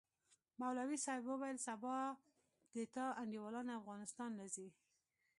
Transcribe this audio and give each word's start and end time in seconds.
مولوي 0.59 0.97
صاحب 1.05 1.25
وويل 1.27 1.57
سبا 1.67 1.95
د 2.73 2.75
تا 2.93 3.05
انډيوالان 3.21 3.67
افغانستان 3.79 4.31
له 4.39 4.45
زي. 4.55 4.67